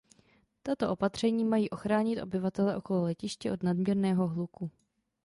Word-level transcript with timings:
Tato 0.63 0.89
opatření 0.89 1.45
mají 1.45 1.69
ochránit 1.69 2.21
obyvatele 2.21 2.75
okolo 2.77 3.01
letiště 3.03 3.51
od 3.51 3.63
nadměrného 3.63 4.27
hluku. 4.27 4.71